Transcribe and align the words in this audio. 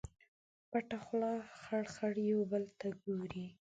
پټه 0.71 0.97
خوله 1.05 1.31
خړ، 1.61 1.83
خړ 1.95 2.13
یو 2.31 2.41
بل 2.51 2.63
ته 2.79 2.87
ګوري 3.03 3.45